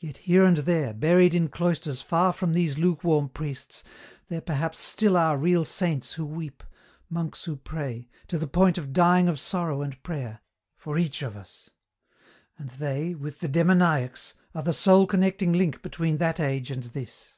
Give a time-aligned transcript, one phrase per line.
[0.00, 3.84] Yet here and there, buried in cloisters far from these lukewarm priests,
[4.26, 6.64] there perhaps still are real saints who weep,
[7.08, 10.40] monks who pray, to the point of dying of sorrow and prayer,
[10.74, 11.70] for each of us.
[12.58, 17.36] And they with the demoniacs are the sole connecting link between that age and this.